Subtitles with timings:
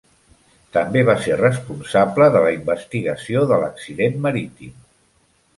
[0.77, 4.77] També va ser responsable de la investigació de l'accident marítim.